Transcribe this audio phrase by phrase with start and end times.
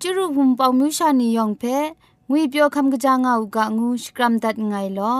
[0.00, 1.64] จุรุภุมปองมิวชานียองเพ
[2.28, 5.16] งวยเปียวคำกะจางเอากะงูสกรัมดัดไงลอ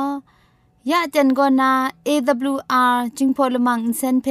[0.90, 1.72] ยะจันกอนา
[2.06, 4.28] AWR จิงพอลมังอินเซนเพ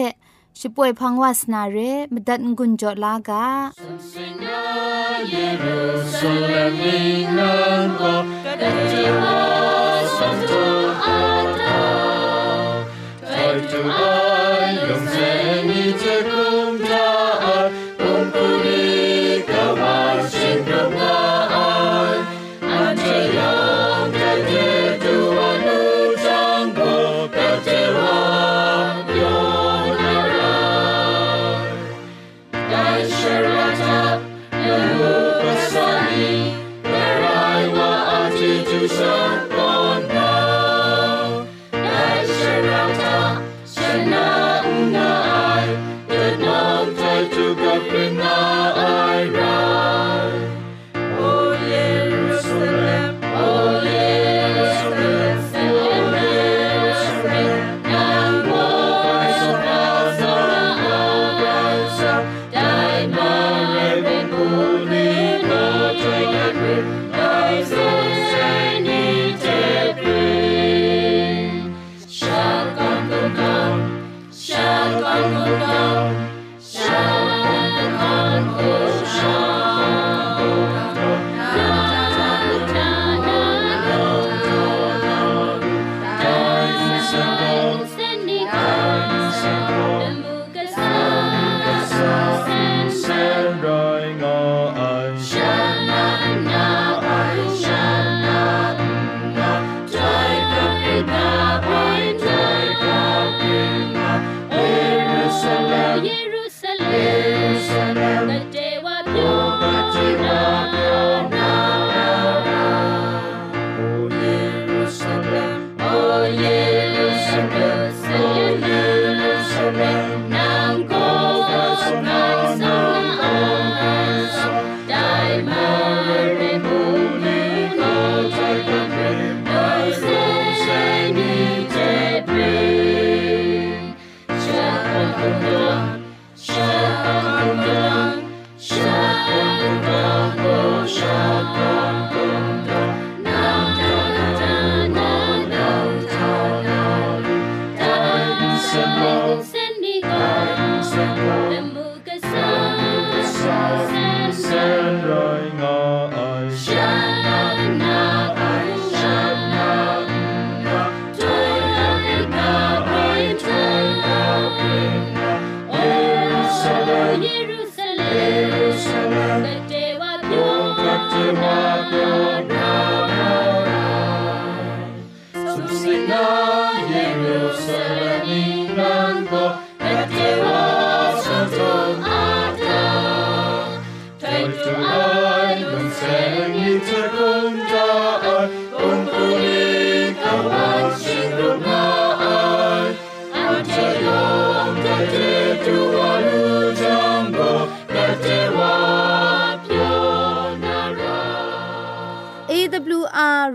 [0.59, 1.77] ช่วยพังวาสนาเร
[2.13, 3.45] มดัดงุนจอลากา
[5.29, 5.79] เยรู
[6.17, 6.81] ซาเล็ม
[7.37, 7.51] นั
[7.85, 8.01] นโก
[8.61, 9.39] กะจิวา
[10.17, 10.51] สันโต
[11.03, 11.19] อา
[11.65, 11.83] ตา
[13.27, 13.33] ไท
[13.69, 14.38] ตูอา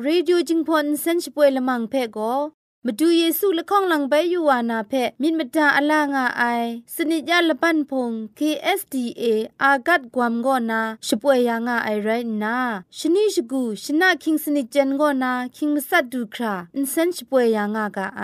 [0.05, 2.33] รีดิวจิงพอนเซนช่วยละมังเพ่ก็
[2.85, 6.43] มาดูเยซูละข้องหลังใบยูวานาเพมินมตาอลางาไอ
[6.95, 9.23] สนิจยาละปันพง KSDA
[9.63, 12.09] อากัดกวมกอนาช่วยยางาไอไร
[12.43, 12.57] นา
[12.97, 18.23] ชนิชกูชนะคิงสนิจเจนกอนาคิงมัสัดดูคราอินเซนช่วยยางากาไอ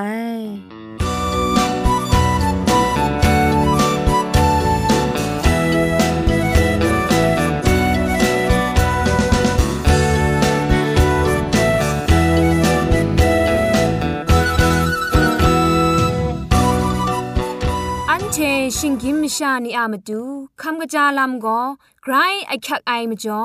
[18.36, 18.38] ช
[18.78, 20.22] ชิงกิมชานีอามาดู
[20.62, 21.60] คำกระจาลำก็
[22.02, 22.14] ไกร
[22.46, 23.42] ไอคักไอมาจ่อ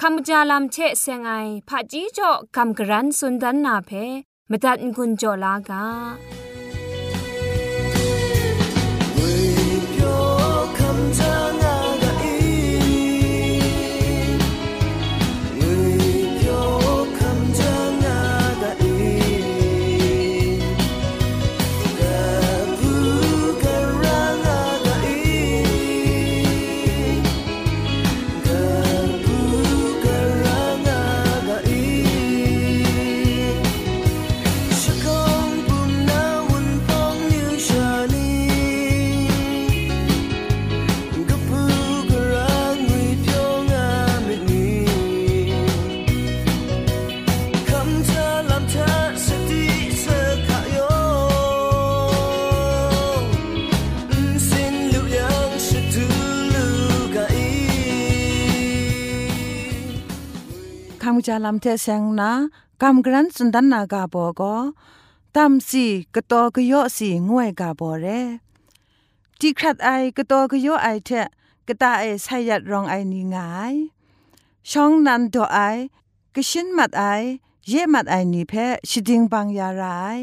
[0.00, 1.32] คำกระจาลำเชเซงไอ
[1.68, 3.90] ผาจีจ่อคำกระรันสุนดันนาเพ
[4.50, 62.30] มตัดกุญจ่อลากาำจาลำเทเซงนา
[62.82, 64.54] กำกรันสุนดันนากาบอก็
[65.36, 68.06] ตามสีกะตอกะยอสีงวยกาบอเร
[69.40, 71.10] จีครัดไอกะตอกะยอไอเท
[71.68, 73.74] กะตาไอไซยัดรองไอนีงาย
[74.70, 75.58] ช่องนันโดไอ
[76.34, 77.02] กะชินมัดไอ
[77.68, 78.52] เยมัดไอนีเพ
[78.88, 80.18] ชิดิงบางยาราย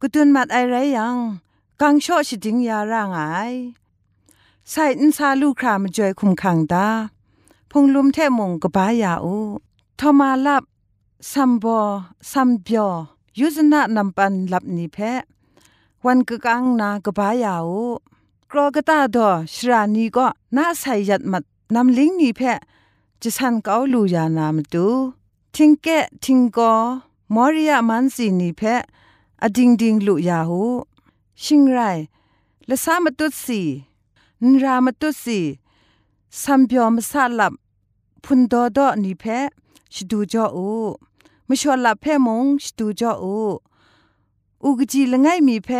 [0.00, 1.16] กตุนมัดไอไรยัง
[1.80, 3.22] กังโชชิดิงยารางไอ
[4.70, 6.88] ใส่อินซาลูครามจอยคุมขังดา
[7.70, 9.36] พงลุมเทมงกบายาอู
[10.04, 10.64] ทมาลับ
[11.32, 11.78] ซัมบอ
[12.32, 12.90] ซัมเบียว
[13.38, 14.98] ยุซนะนำปันลับนีเพ
[16.04, 17.84] วันกะกังนากบายาอู
[18.50, 20.26] กรอกตาดอชรานีก็
[20.56, 21.42] น่าใส่ยัดมัด
[21.74, 22.40] นำลิงนีเพ
[23.22, 24.86] จะสันเกาลูยานามตู
[25.54, 25.86] ทิงแก
[26.24, 26.72] ทิงกอ
[27.34, 28.62] มอริยามันสีนีเพ
[29.42, 30.62] อดิงดิงลุยาหู
[31.42, 31.78] ชิงไร
[32.68, 33.60] ละสามตุสี
[34.42, 35.40] นรามตุสี
[36.40, 37.52] สัมเปียวมสาลับ
[38.24, 39.26] พุนดอดอนีเพ
[39.94, 40.70] ชดูจออู
[41.48, 43.36] มชวลับเพมงชดูจออู
[44.64, 45.70] อุกจีละไงมีเพ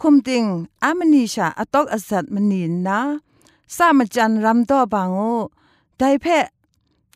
[0.00, 0.44] คุมติง
[0.84, 2.98] อามนีชาอตอกอสัตมนีนนา
[3.76, 5.20] สามจันรำดอบางโอ
[5.98, 6.26] ไดเพ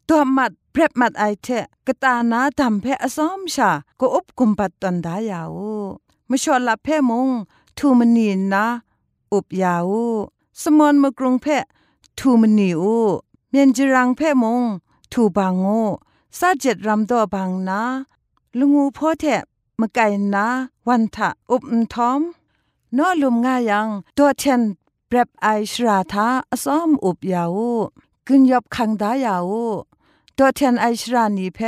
[0.08, 1.48] ตัวมัดเพรบมัดไอเท
[1.86, 5.58] กตานาดำเพอสอมชาก็อุบกุมปัดตันดายาว
[6.30, 7.28] มชวลับเพมง
[7.78, 8.64] ทูมนีนนา
[9.32, 9.92] อุบยาว
[10.60, 11.46] สมอนมกรุงเพ
[12.18, 12.96] ทูมนีอู
[13.50, 14.62] เมียนจรังเพมง
[15.12, 15.66] ทูบางโอ
[16.38, 17.80] ซาเจ็ดรำดอบางนา
[18.58, 19.24] ลุงูพ่อแท
[19.80, 20.46] มะไก่นา
[20.88, 22.20] วันทะอุบทอม
[22.96, 24.62] นอลุมง่ายังตัวเทน
[25.06, 27.58] เปรบไอชราทาอซ้อมอุบยาว
[28.26, 29.52] กึนยบคังดายาว
[30.36, 31.58] ตัวเทนไอชรานีเพ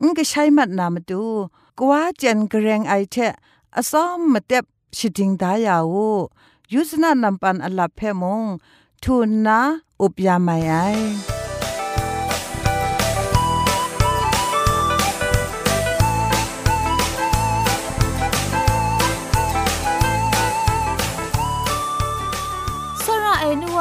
[0.00, 1.24] งก็ใช้มัดนามาดู
[1.78, 3.16] กว่าเจนกระเรงไอเท
[3.76, 4.64] อซ้อมมาเต็บ
[4.96, 5.96] ชิดิงดายาว
[6.72, 8.42] ยุสนานำปันอลับเพมง
[9.02, 9.58] ทูนนา
[10.00, 11.33] อุบยาไม่ไอ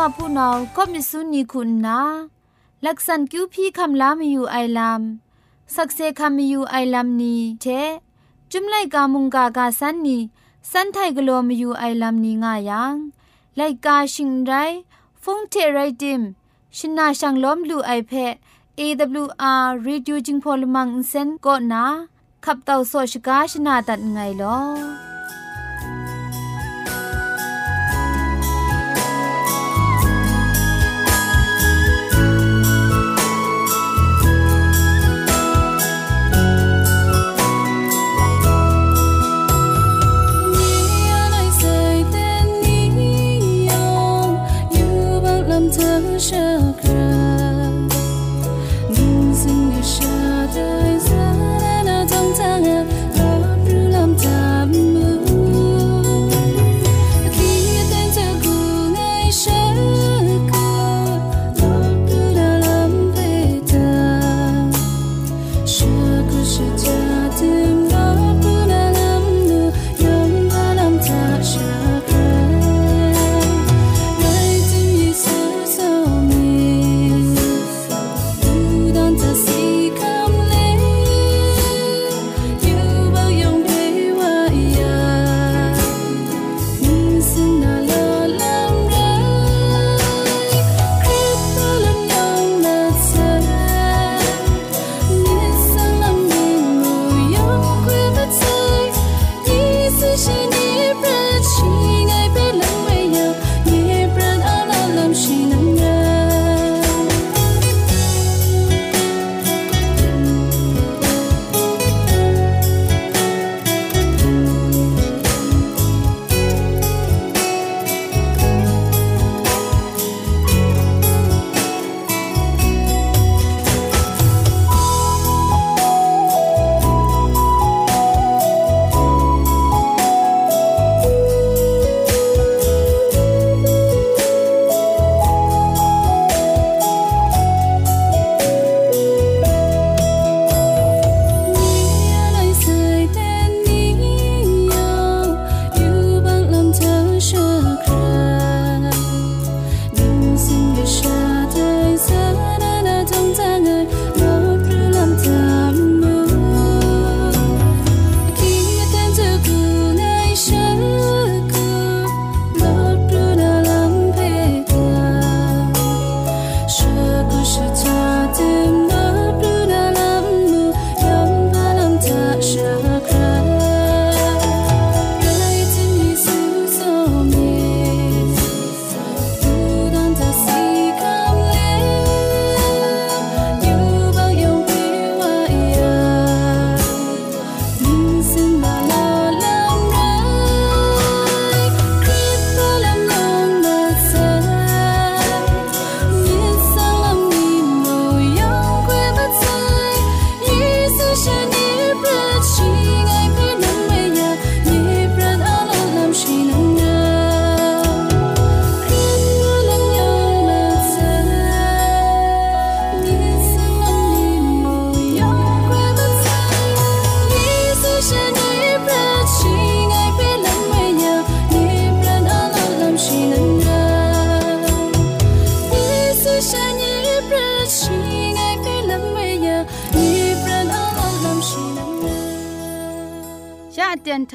[0.04, 2.00] นัวผู้นาก็มิสุนีคุณนา
[2.86, 5.02] ลักษณคิวพี่คำลามีอยู่ไอลาม
[5.76, 7.66] สักเซคำมีอยู่ไอลามนี้เท
[8.52, 10.18] จุมไลกามุงกากาสันนี
[10.72, 12.96] สันไทกลัวมีอยู่ไอลามนี้ง่ายัง
[13.56, 14.52] ไลกาชิงไร
[15.24, 16.22] ฟงเทไรดิม
[16.78, 18.34] ชินาชังล้อมลูไอเพะ
[18.80, 21.86] AWR Reducing Polymer Insen ก็นา
[22.46, 25.13] ขับเต่าโซชกาชนาตัดไงลอ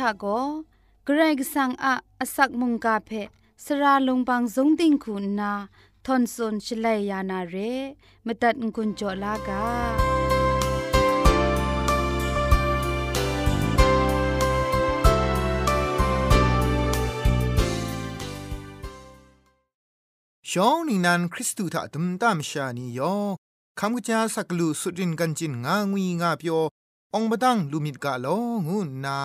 [0.08, 0.26] เจนทาโก
[1.04, 3.10] เกรกสังอะอสักมุงกาเพ
[3.64, 5.52] สระลงบางสงติงคุณนา
[6.04, 7.56] ทอนซนชลัยยานาเร
[8.26, 9.64] มตัดกุญจลากา
[20.50, 23.14] ช่องนี้นันคริสตูถ้าตุมตามชานียอ
[23.78, 26.60] คำกจาสักลูสุดรินกันจินงางวีงาเปียว
[27.14, 28.26] องบดังลูมิดกาโล
[28.66, 29.18] งูนา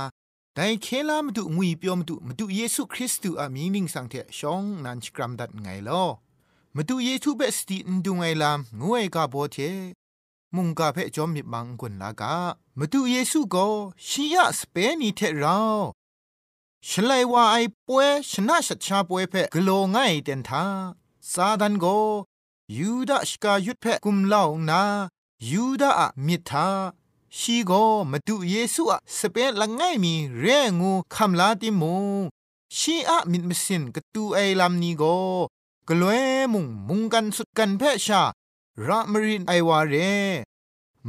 [0.56, 6.06] แต่เคลามตุงวีเปียวมตุมตุเยซูคริสต์อามีนิงสังเทช่องนันชกรัมดัดไงลอ
[6.76, 9.58] มตุเยซูเบสตินดุงไงลามงวยกาโบเท
[10.56, 12.36] มุงกาเพจอมมิบังกุนลากา
[12.80, 13.66] มตุเยซูก็
[14.08, 15.60] ชียสเปนีเทเรา
[16.88, 17.58] ฉลัยว่าไอ
[17.88, 20.66] ป่วยชนะชัดชาป่วยเพกโลง่ายเต็นทา
[21.32, 21.86] ซาดันโก
[22.78, 24.82] ยูดาชกายุดเพกุมเล่านา
[25.50, 26.70] ยูดาอะมิทา
[27.40, 27.72] ชีโก
[28.12, 30.46] มาดูเยซูอะสเปนละง่ายมีเร
[30.80, 31.96] งูคำลาติมู
[32.78, 35.04] ชีอะมิดมสินกตูไอลำนี้โก
[35.88, 36.24] กลวย
[36.54, 38.22] มุงมุงกันสุดกันเพชา
[38.88, 39.96] รามรินไอวาเร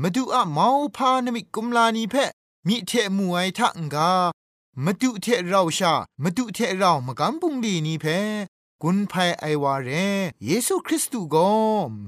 [0.00, 0.66] มาดูอะเมา
[0.96, 2.14] พานมิกุมลานีเพ
[2.66, 4.12] มิเทมูไอทังกา
[4.84, 8.06] มาดูเทเราชามาดูเทเรามากำปุงดีนีเพ
[8.82, 9.88] กุนภัยไอวาเร
[10.44, 11.50] เยซูคริสต์ก็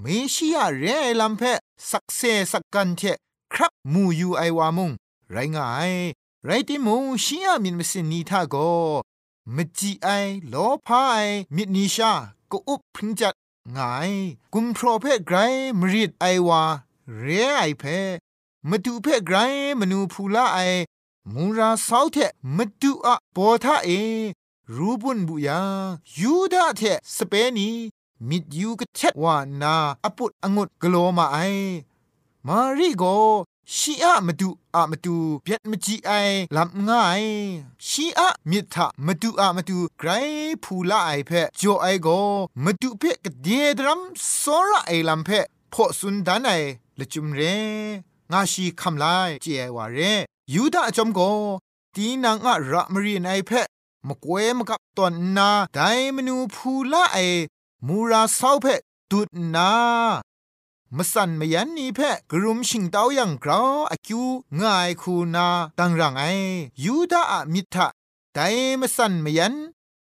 [0.01, 0.05] เม
[0.35, 1.43] ชิยาเรไอลัมเพ
[1.91, 2.21] สักเซ
[2.53, 3.03] สักกันเท
[3.57, 4.91] ครับมูยูไอวามุง
[5.33, 5.93] ไรง่าย
[6.45, 6.95] ไรติมู
[7.25, 8.57] ชิยามินมสินนีทาโก
[9.55, 10.09] มจีไอ
[10.49, 10.55] โล
[10.87, 11.17] พาไอ
[11.57, 12.13] มิดนิชา
[12.51, 13.35] ก็อุบพึงจัด
[13.77, 14.13] ง่าย
[14.53, 15.37] กุมโปรเพไกร
[15.79, 16.63] มริดไอวา
[17.19, 17.85] เรไอเพ
[18.69, 19.37] มาดูเพไกร
[19.79, 20.59] มนูพูลาไอ
[21.33, 22.17] มูราสาวเท
[22.57, 23.91] มาดูอะปอทาเอ
[24.75, 25.61] รูบุนบุยา
[26.19, 26.83] ยูดาเท
[27.17, 27.71] สเปนี
[28.29, 31.39] มิดยูกเช็ดวานาอปุดองุดกโลมาไอ
[32.49, 33.05] มารีโก
[33.75, 36.11] ชีอะมาดูอะมาดูเบียดมจีไอ
[36.57, 37.23] ลำง่าย
[37.89, 40.11] ชีอะมิทะมาดูอะมาดูไกร
[40.63, 42.09] พูละไอเพจ่อไอโก
[42.65, 44.01] มาดูเพกเดียดรัม
[44.37, 45.31] โซระไอลำเพ
[45.73, 46.51] พอสุนดานไอ
[46.99, 47.41] ละจุมเร
[48.33, 49.99] งาชีคำลายเจไอวาเร
[50.55, 51.21] ยูดาจอมโก
[51.95, 53.51] ตีนางอะระมรีนไอเพ
[54.07, 55.79] มกเวมกับตอนนาได
[56.17, 57.19] มนูพูละไอ
[57.87, 58.67] มูราเศร้าเพ
[59.11, 59.71] ตุดนา
[60.95, 64.23] มสันมยันนีเพะกรุมชิงเต้ายังกราวอคิว
[64.61, 66.25] ง่ายคูนาตังรังไอ
[66.85, 67.87] ยูดาอะมิทะ
[68.35, 68.39] ได
[68.81, 69.55] มสันมยัน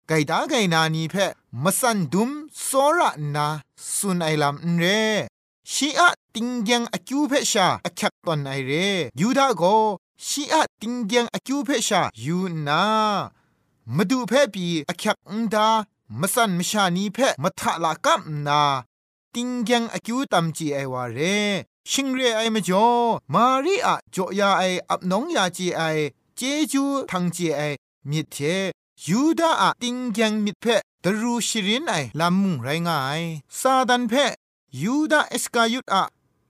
[0.07, 1.33] ไกดาไกนานีเพะ
[1.65, 2.31] มสันดุม
[2.65, 3.47] โซระนา
[3.95, 4.85] สุนไอลำเร
[5.73, 8.73] ชีอะติงยังอคิวเพชาอคักตอนไอเร
[9.21, 9.63] ยูดาโก
[10.27, 12.83] ชีอะติงยังอคิวเพชายูนา
[13.97, 15.69] มาดูเพะปีอคักอุนดา
[16.21, 18.63] มสันมชานีเพะมัทะละกัมนา
[19.35, 21.19] ติงยังอคิวตัมจีไอวาเร
[21.91, 22.89] ชิงเรไอมจ่อ
[23.35, 25.83] มารีอะจ่อยาไออับน้องยาจีไอ
[26.37, 26.41] เจ
[26.73, 27.61] จูทังจีไอ
[28.11, 28.37] มิเท
[29.09, 30.65] ยูดาอะติงยังมิเพ
[31.05, 33.23] ดรูชิรินไอลำมุงไรงาย
[33.59, 34.13] ซาดันเพ
[34.83, 36.03] ยูดาเอสกายุตอะ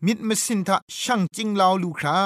[0.06, 2.20] มิดมสินทะช่างจิงลาวลูครา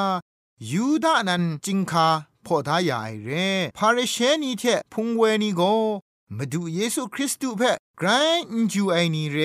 [0.71, 2.09] ยูดานันจิงคา
[2.45, 3.31] พอทายายเร
[3.77, 5.61] พาเรเชนีเทพุงเวนีโก
[6.37, 7.63] มาดูเยซูคริสต์เพ
[7.99, 8.09] ไกร
[8.53, 9.39] นจูไอนีเร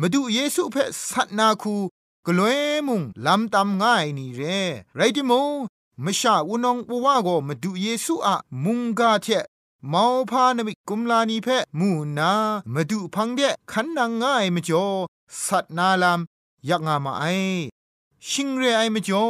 [0.00, 0.76] มาดูเยซูเพ
[1.08, 1.74] สัตนาคู
[2.26, 4.60] กล้วยมุงลำตำง่ายนี่เร่
[4.96, 5.32] ไรติโม
[6.04, 9.26] มชาอุนองปวาโกมาดูเยซูอะมุงกาเท
[9.92, 11.48] มาวพานมิกุมลานีเพ
[11.78, 12.32] มูนา
[12.74, 14.86] มาดูพังเดขันนางง่ายมจ่อ
[15.44, 17.24] สัตนาลำยักงามาไอ
[18.28, 19.26] ชิงเรไอมจ่อ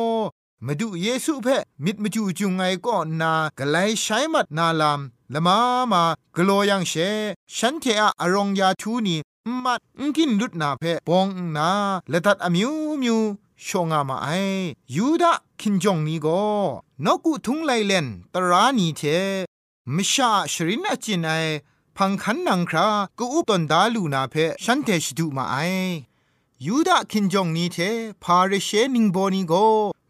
[0.66, 1.46] มาดูเยซูเพ
[1.84, 5.00] มิดมจูจุงไงก็นากะไลใช้มัดนาลาม
[5.34, 5.56] ละมา
[5.90, 6.02] มา
[6.36, 6.92] กลัวยังเช
[7.56, 9.16] ฉันเทอะอรองยาทูนี
[9.64, 9.80] มัด
[10.16, 11.70] กินลุดนาเพปองนา
[12.12, 12.72] ละตัดอมิว
[13.02, 13.18] มิว
[13.66, 14.28] ชงอามาไอ
[14.94, 16.42] ยูดาคินจงนี้ก็
[17.04, 19.00] นกุทุงไลเลนตรานีเท
[19.94, 21.30] มชาชรินอจินไอ
[21.96, 22.86] พังคันนังครา
[23.18, 24.34] กูอุปตนดาลูนาเพ
[24.64, 25.56] ฉันเทชดูมาไอ
[26.66, 27.78] ยูดาคินจงนี้เท
[28.22, 29.52] พาเรเชนิงโบนีโก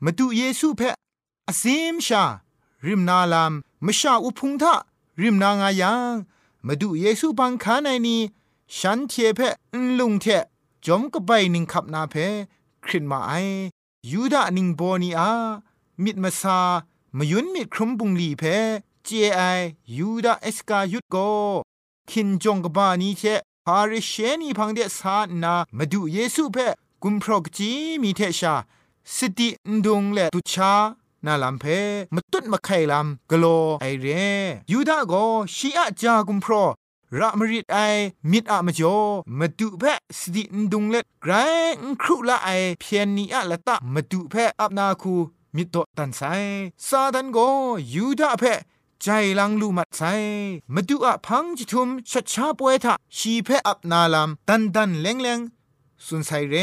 [0.04, 0.94] มาดูเยซูเพอ
[1.48, 2.24] อซิมชา
[2.86, 3.52] ริมนาลาม
[3.86, 4.74] มชาอุพุงทะ
[5.20, 6.14] ริมนางายัง
[6.66, 8.22] มาดูเยซูบังคาในนี้
[8.78, 9.48] ฉันเทเพอ
[9.98, 10.26] ลุงเท
[10.86, 12.14] จอมก็ไปนิงขับนาเพ
[12.84, 13.32] ครินมาไอ
[14.10, 15.30] ยูดานิงโบนีอา
[16.02, 16.58] มิดมาซา
[17.16, 18.42] มายุนมิดครุมบุงลีเพ
[19.04, 19.40] เจไอ
[19.96, 21.16] ยูดาเอสกายุดโก
[22.10, 23.22] คินจงกบานีเท
[23.66, 26.56] พาริเชนีพังเดสานามาดูเยซูเพ
[27.02, 27.70] กุมพรกจี
[28.02, 28.54] มีเทชา
[29.14, 30.74] สตินดงและตุชา
[31.26, 31.64] นาลัมเพ
[32.14, 33.44] มตุดมาไข่ลำกโล
[33.80, 34.06] ไอเร
[34.72, 35.14] ยูดาโก
[35.54, 36.54] ชีอะจากุมพร
[37.18, 37.78] ระมริดไอ
[38.30, 38.98] มิดอะมจ่อ
[39.38, 39.84] มาดูเพ
[40.18, 41.32] สตินดุงเล็ดไกร
[42.02, 42.48] ครุละไอ
[42.80, 45.14] เพียนนีอะละตะมาดูเพอับนาคู
[45.56, 46.20] มิโตตันไซ
[46.86, 47.38] ซาดันโก
[47.94, 48.44] ยูดาเพ
[49.02, 49.06] ใจ
[49.38, 50.02] ลังลูมัดไซ
[50.74, 55.40] มาดูอะพังจิทุมชัดชาปวยทะชีเพอับนาลามตันตันเลงเลง
[56.04, 56.54] สุนไซเร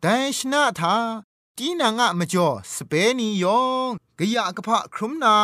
[0.00, 0.94] แต่ชนะทา
[1.56, 5.36] ตีนางอะมจ่อสเปนียองกะยะกะพะครุมนา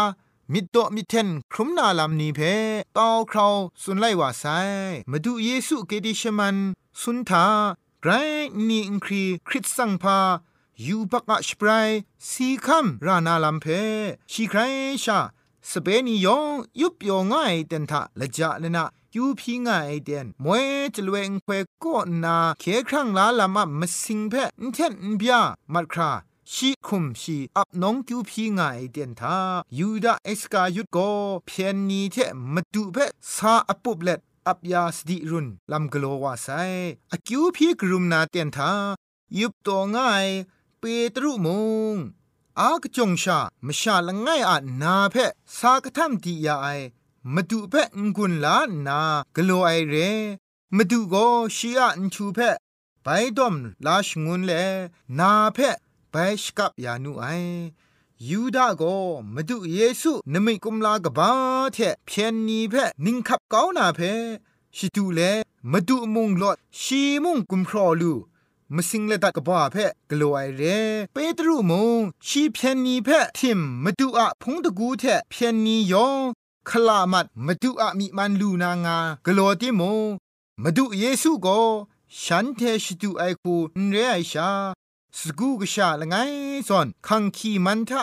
[0.53, 2.41] มิดโตมิเทนครุมนาลามนีเพ
[2.97, 4.45] ตาวคราวสุนไลวาไซ
[5.11, 6.57] มาดูเยซูเกดิชมัน
[7.01, 7.47] สุนทา
[8.03, 8.13] ไกร
[8.69, 10.19] นี่อิงครีคริสสังพา
[10.87, 11.89] ยูบักอะสปราย
[12.31, 13.67] สีคัมรานาลัมเพ
[14.33, 14.61] ชีใคร
[15.05, 15.19] ชา
[15.71, 18.85] สเปนียองยุบยองง่ายเต็นทะละจะเลนะ
[19.17, 25.37] ยูพีง่ายเต็นมวยจลเวงเควก็นาเคครั้งลาลามะมสิงเพนเทนเบีย
[25.73, 26.13] มัดครา
[26.53, 29.39] ชีคุมชีอับน้องกิวพีง่ายเดียนทา
[29.79, 30.99] ยูดาเอสกายุดโก
[31.47, 32.17] เพียนนีเท
[32.55, 32.97] มาดูเพ
[33.35, 36.49] ซาอปุบเล็ดอับยาสติรุนลำกโลวาไซ
[37.13, 38.73] อกิวพีกรุมนาเตียนทา
[39.39, 40.27] ยุบตัวง่าย
[40.79, 40.83] เป
[41.15, 41.49] ตรุม
[41.93, 41.97] ง
[42.61, 45.17] อากจงชามชาละง่ายอานาเพ
[45.59, 46.67] สากทัมดียาไอ
[47.35, 48.57] มาดูเพงกุนลา
[48.87, 49.01] นา
[49.37, 49.95] กโลไอเร
[50.77, 51.15] มาดูโก
[51.57, 52.39] ชียอันชูเพ
[53.03, 53.07] ไป
[53.37, 53.55] ดอม
[53.87, 54.53] ลาชงุนเล
[55.19, 55.59] นาเพ
[56.19, 57.27] ไปสกับยานุไอ
[58.29, 58.83] ยูดาโก
[59.35, 61.31] มาดูเยซูนมิกุมลากบ้า
[61.73, 62.75] เทเพียนนีเพ
[63.05, 64.01] นิงขับเก้านาเพ
[64.77, 65.21] ชิตูเล
[65.73, 68.13] มาดูมุงลอดชีมุงกุมครอลู
[68.75, 69.77] มสิงเลดักกบ้าเพ
[70.11, 70.63] กลัวไอเร
[71.13, 76.19] เปตรูมงชีเพียนนีเพทิมมาดูอะพงตะกูเทเพียนนียอง
[76.69, 80.09] คลามัดมาดูอะมีมันลูนางากลัวติมง
[80.63, 81.49] มาดูเยซูโก
[82.23, 83.55] ฉันเทชิตูไอคู
[83.91, 84.51] เรไอชา
[85.21, 86.17] สกูกชาละไง
[86.69, 88.03] ซอนคังคีมันทะ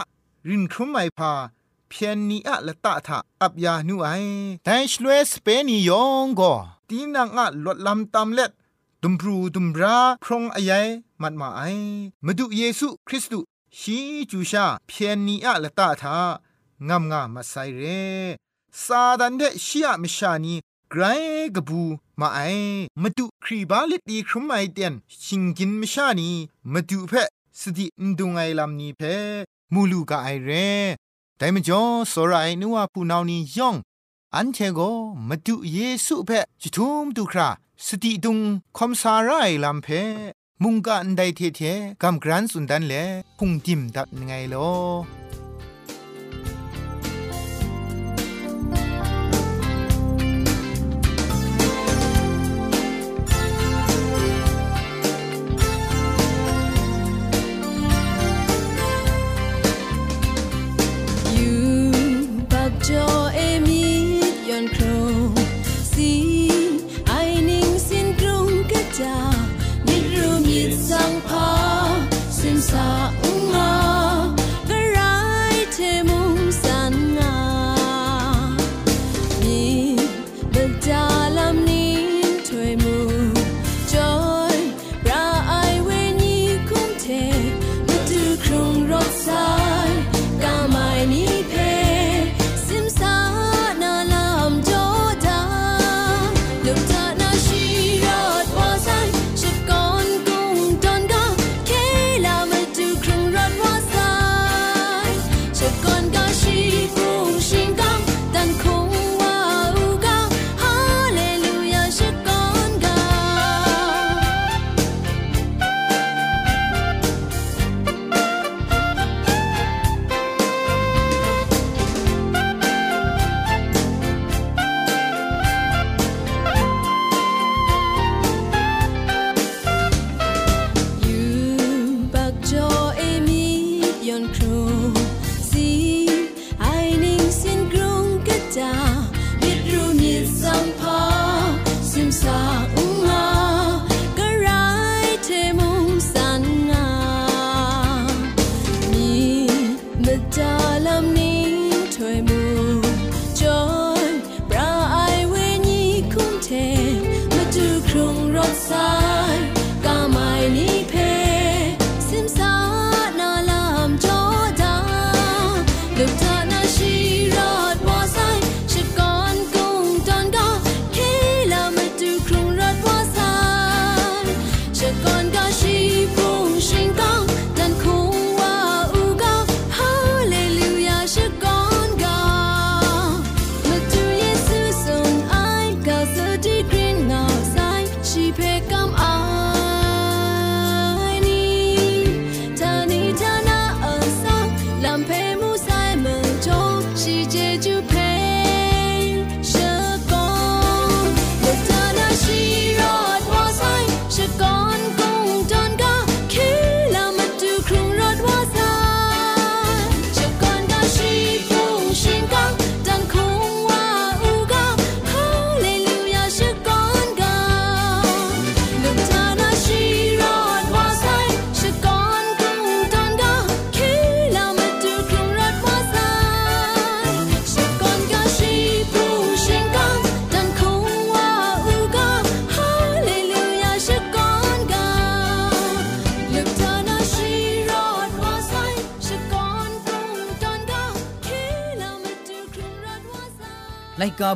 [0.49, 1.31] รินครุมไอพา
[1.89, 4.09] เพียนนีอะละตะทะอับยานูไอ
[4.65, 6.53] แต่ชลเวสเปนียองก็
[6.89, 8.51] ตีนังอะลดลำตำเล็ด
[9.01, 10.71] ตุมพรูตุมราพรองอาย
[11.21, 11.61] มัดมาไอ
[12.25, 13.47] มาดูเยซูคริสต์
[13.79, 13.97] ชี
[14.31, 16.17] จูชาเพียนนีอะละตะทะ
[16.87, 17.81] งามงามมาไซเร
[18.83, 20.55] ซาดันเดชียมิชานี
[20.95, 21.05] ไกร
[21.55, 21.81] กบู
[22.19, 22.39] มาไอ
[23.01, 26.29] มาดูครีบาลิตีครุมไอเตียนชิงกินมิชานี
[26.73, 27.13] มาดูเพ
[27.59, 29.01] สตินดุงไอลำนี้เพ
[29.73, 30.51] มูลูกาไอเร
[31.37, 33.75] แต่มจ่อสรายนัวผู้นานี้ย่อง
[34.35, 34.79] อันเทโก
[35.27, 36.29] มาดูเยซูเพ
[36.61, 37.49] จิทุมดูครา
[37.85, 38.39] สติดุง
[38.77, 39.29] คอมสาไร
[39.63, 39.87] ลำเพ
[40.63, 41.61] มุงกันไดเทเท
[42.01, 42.93] กำกรันสุนดันเล
[43.37, 44.69] พุงดิมดับไงลอ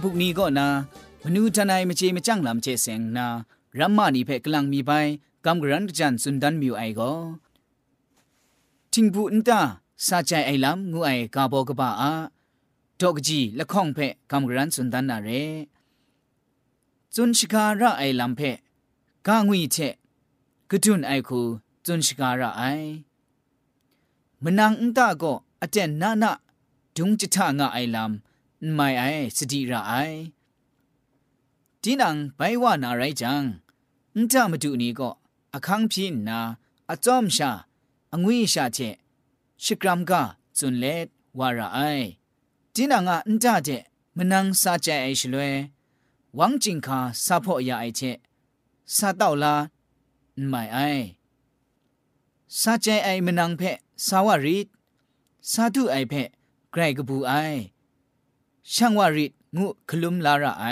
[0.03, 0.67] พุกนี้ก็นา
[1.23, 3.27] มนูทนายมเจมจังลำเจเสงนา
[3.79, 4.91] รัมมานีเพกลังมีไป
[5.45, 7.11] กำกรันจันสุนดันมิวไอก็
[8.91, 9.59] ทิงบุนตา
[10.07, 12.11] ซาใจไอลำงูไอกาโบกบ้าอา
[12.99, 13.99] ดอกจีละข้องเพ
[14.31, 15.29] กำกรันสุนดันนาเร
[17.15, 18.41] จุนชิการะไอลำเพ
[19.27, 19.77] กางวีเช
[20.69, 21.41] กดุนไอคู
[21.85, 22.63] จุนชิการะไอ
[24.43, 26.31] มนังอุตาก็อเจารย์นานา
[26.95, 28.26] ดุงจิตางะไอลำ
[28.73, 29.03] ไม่ไอ
[29.37, 29.93] สติระไอ
[31.81, 33.43] ที่นังไปว่านาไรจัง
[34.15, 35.09] นี่จ้ามาดูนี่ก็
[35.53, 36.39] อาคังพินนา
[36.89, 37.51] อาจอมชา
[38.13, 38.79] องุยชาเจ
[39.63, 40.21] ชิกรัมกา
[40.57, 41.07] จุนเลด
[41.39, 41.79] วาระไอ
[42.73, 43.69] ที่นังอะนจาเจ
[44.17, 45.53] มันนังซาเจไอชลวย
[46.39, 48.01] วังจิงคาซาพ่อยาไอเจ
[48.95, 49.55] ซาเต่าลา
[50.49, 50.77] ไม่ไอ
[52.59, 54.67] ซาเจไอมันนังเพะสาวาริด
[55.51, 56.29] ซาทุไอเพะ
[56.71, 57.31] ไกรกบูไอ
[58.73, 60.65] ช่างวารีดงุคลุมลาระไอ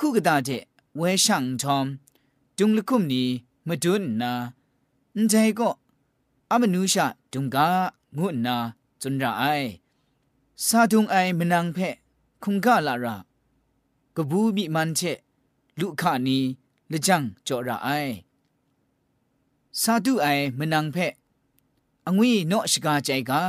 [0.00, 0.50] คู่กตาเจ
[0.96, 1.86] เวช่างทอม
[2.58, 3.24] จุงลคุมนี
[3.68, 4.32] มาดุนนา
[5.28, 5.70] ใจก็
[6.50, 7.68] อามนุชาจุงกา
[8.16, 8.56] งุนา
[9.02, 9.44] จนระไอ
[10.66, 11.96] ซาดุงไอมนังเพะ
[12.42, 13.16] คุงกาลาระ
[14.16, 15.00] กบูบิมันเช
[15.78, 16.38] ลุขานี
[16.90, 17.88] ละจังจอระไอ
[19.80, 20.26] ซาดุไอ
[20.58, 21.12] มนังเพะ
[22.06, 23.42] องวีนอชกาใจกา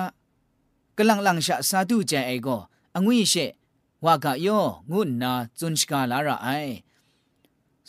[1.00, 2.58] กลังลังชะสาธุใจไอก็
[2.96, 3.34] อางุยเช
[4.06, 4.60] ว่ากะยอ
[4.92, 6.50] งุนนาจุนชกาลาระไอ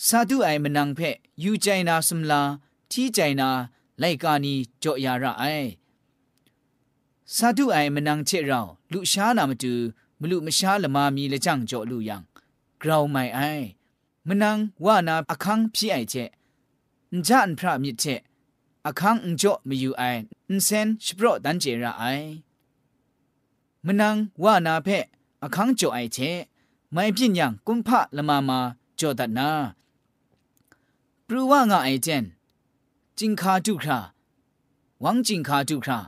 [0.07, 1.01] สาธุไอมนังเพ
[1.41, 2.43] อยู่ใจนาสมลา
[2.91, 3.49] ที่ใจนา
[3.99, 5.45] ไลกานีจ่อยาระไอ
[7.35, 8.61] สาธุไอมนังเชเรา
[8.93, 9.75] ลุชานามาดู
[10.21, 12.23] มลุมชาละมามีละจังจ่อลุยัง
[12.83, 13.41] กราวไม่ไอ
[14.29, 16.15] มนังว่านาอคังพี่ไอเจ
[17.15, 18.05] นจันพระมิเช
[18.87, 20.03] อคังอุจ่อมอยู่ไอ
[20.49, 22.05] อุเซนชโปรดันเจระไอ
[23.89, 25.05] มนังว่านาเพะ
[25.43, 26.19] อคังโจไอเช
[26.93, 28.59] ไม่พิญยังกุมพะละมามา
[28.97, 29.51] โจ่อดัดนา
[31.27, 32.25] ปรูว่างาไอเจน
[33.19, 33.99] จิงคาจุครา
[35.05, 35.99] วังจิงคาจุครา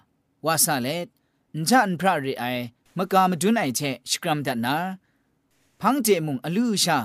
[0.46, 1.06] วาซาเลต
[1.56, 2.44] นจันพระริไอ
[2.96, 4.76] มกามจุนไอเชสกรัมดัดนา
[5.80, 6.98] พังเจมุงอลูชา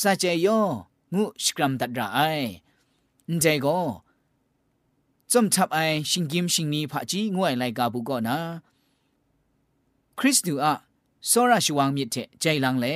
[0.00, 0.46] ซาเจโย
[1.14, 2.18] งูสกรัมดัดราไอ
[3.30, 3.78] นใจก็
[5.30, 5.78] จมทับไอ
[6.10, 8.36] ชิงกิมชิงนีพะจีงวยไลกาบุก็นา
[10.22, 10.72] คริสตูอะ
[11.28, 12.86] โซราชวังมิเทใจลังเล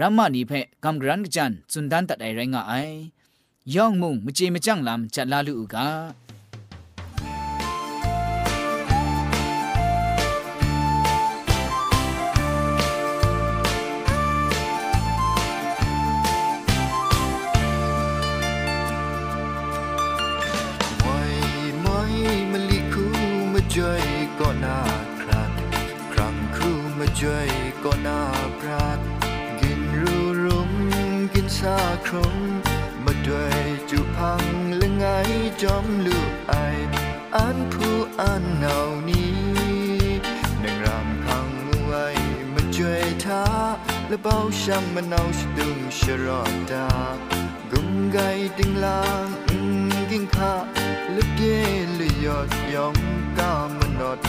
[0.00, 0.52] รัมมานีเพ
[0.84, 2.72] กัมกรันกจันจุนดันตัดไอไรงะไอ
[3.74, 5.86] ยองมุงมเจมจังลำจัลลาลูกา
[27.84, 28.22] ก็น่า
[28.58, 29.00] ปราด
[29.60, 30.72] กินรูรุม
[31.34, 32.36] กินซาครม
[33.04, 33.56] มาด้วย
[33.90, 34.44] จุพัง
[34.76, 35.06] และไง
[35.62, 36.54] จอมลูกไอ
[37.36, 39.38] อันผู้อันเหนานี้
[40.62, 41.48] นึ่งรำพัง
[41.84, 42.06] ไว้
[42.54, 43.44] มาช่วยท้า
[44.08, 46.88] และเบาช่างมันเอาชดุงชรอดา
[47.70, 48.18] กุมไก
[48.58, 49.26] ติงลาง
[50.10, 50.54] กิงคา
[51.12, 51.40] และเก
[51.98, 52.96] ลืยอดยอง
[53.38, 54.17] กามนอด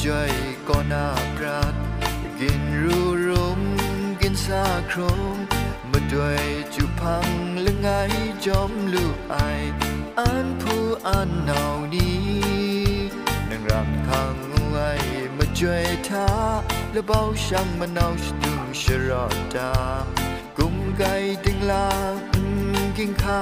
[0.00, 0.30] คู่มาจ
[0.68, 1.74] ก็น่าปราด
[2.40, 3.60] กินรูรุม
[4.20, 5.20] กินซาครม
[5.90, 6.42] มาด้วย
[6.74, 7.28] จุพัง
[7.64, 7.88] ละไง
[8.46, 9.36] จอมลูกไอ
[10.18, 12.28] อันผู้อันเหนานี้
[13.50, 14.36] นังรักทาง
[14.70, 14.90] ไว้
[15.36, 16.28] มาช่วยท้า
[16.92, 19.24] และเบาช่างมันเอาชดุงชรอ
[19.56, 19.74] ดา
[20.56, 21.88] กุมไก่ดึงลา
[22.96, 23.40] กิงข้า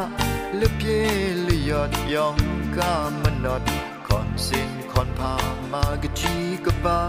[0.56, 1.08] และเพีย
[1.46, 2.36] ลยอดยอง
[2.76, 3.62] กามันนอด
[4.06, 4.67] คอนสิน
[5.00, 5.36] คอนพา
[5.72, 6.34] มากะจี
[6.64, 7.00] กะบา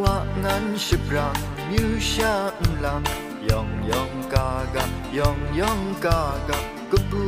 [0.00, 1.36] ว่างั้นชิบรัง
[1.68, 2.34] มิวชา
[2.84, 3.02] ลัง
[3.48, 4.84] ยองยองกากะ
[5.18, 6.58] ยองยองกากะ
[6.92, 7.24] กะบู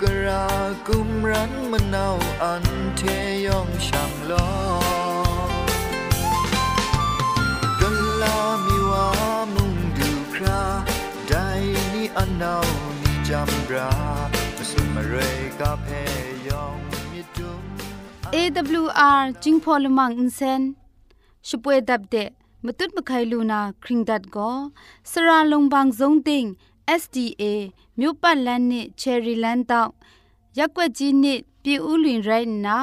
[0.00, 0.46] กะรา
[0.86, 2.10] กุมรันมันเอา
[2.42, 2.64] อัน
[2.96, 3.02] เท
[3.46, 4.50] ยองช่างลอ
[7.80, 7.88] กะ
[8.22, 9.08] ลามีว่า
[9.54, 10.64] มุงดูครา
[11.28, 11.48] ได้
[11.94, 12.58] นี่อันเอา
[13.00, 13.92] นี่จำรา
[14.56, 15.14] จะสมเร
[15.60, 15.86] กาเพ
[16.48, 16.78] ยอง
[17.12, 17.64] มีดุม
[18.35, 20.61] AWR จิงพอลมังอินเซน
[21.47, 22.29] ช่วยดับเดะ
[22.65, 24.51] มตุดมะไคลูนาคริงดัดก็
[25.11, 26.45] สระลงบางซงติง
[27.01, 27.43] SDA
[27.99, 29.91] မြို့ပတ်လန်းနစ်ချယ်ရီလန်းတောက်
[30.57, 32.77] ရက်ွက်ကြီးနစ်ပြည်ဦးလွင်ရိုင်းနာ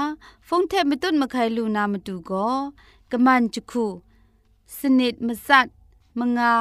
[0.46, 2.54] ဖုန်ထက်မတွတ်မခိုင်လူနာမတူကော
[3.10, 3.84] ကမန်ချခု
[4.78, 5.68] စနစ်မစတ်
[6.18, 6.52] မငါ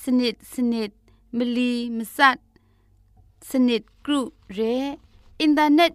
[0.00, 0.90] စနစ်စနစ်
[1.36, 2.38] မလီမစတ်
[3.48, 4.20] စနစ်ဂရု
[4.56, 4.76] ရဲ
[5.40, 5.92] အင်တာနက်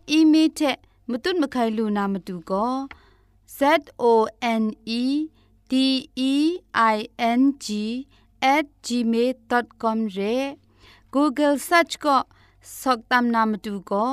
[1.12, 2.66] มตุนมะไคลูนามตุก็
[3.58, 3.60] Z
[4.02, 4.04] O
[4.62, 4.64] N
[5.00, 5.04] E
[5.70, 5.72] D
[6.32, 6.34] E
[6.94, 6.96] I
[7.38, 7.66] N G
[8.54, 10.20] at gmail.com เร
[11.14, 12.18] Google search ก็
[12.80, 14.06] สกตามนามตุก็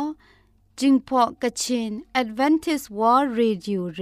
[0.80, 4.02] จิงพอกะชิน Advantage World Radio เร